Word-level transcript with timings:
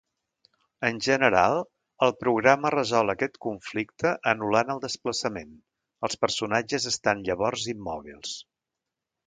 En 0.87 1.01
general, 1.07 1.57
el 2.07 2.13
programa 2.23 2.71
resol 2.75 3.13
aquest 3.15 3.37
conflicte 3.47 4.15
anul·lant 4.33 4.73
el 4.77 4.83
desplaçament; 4.87 5.53
els 6.09 6.19
personatges 6.25 6.91
estan 6.95 7.25
llavors 7.29 7.71
immòbils. 7.79 8.37